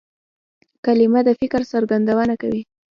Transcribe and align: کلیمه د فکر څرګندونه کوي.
کلیمه 0.85 1.21
د 1.27 1.29
فکر 1.41 1.61
څرګندونه 1.71 2.33
کوي. 2.41 2.61